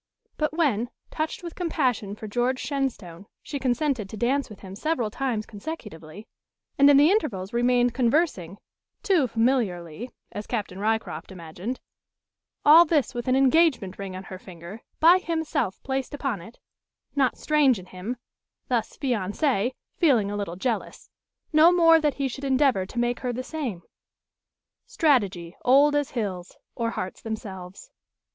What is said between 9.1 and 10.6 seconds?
familiarly, as